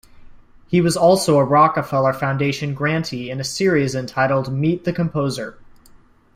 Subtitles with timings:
[0.65, 5.59] He was also a Rockefeller Foundation grantee in a series entitled Meet the Composer.